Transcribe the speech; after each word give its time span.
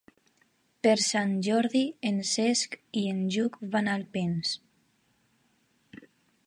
Per 0.85 0.93
Sant 1.07 1.35
Jordi 1.47 1.83
en 2.11 2.17
Cesc 2.31 2.75
i 3.03 3.05
en 3.11 3.21
Lluc 3.35 3.61
van 3.77 3.91
a 3.91 3.95
Alpens. 4.01 4.57